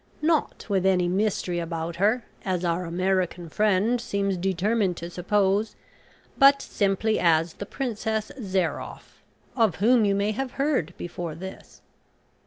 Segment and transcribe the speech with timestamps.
[0.23, 5.75] Not with any mystery about her, as our American friend seems determined to suppose,
[6.39, 9.21] but simply as the Princess Zairoff
[9.55, 11.83] of whom you may have heard before this."